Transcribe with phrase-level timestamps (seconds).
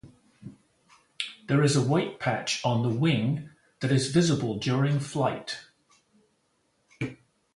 [1.47, 3.51] There is a white patch on the wing
[3.81, 5.59] that is visible during flight.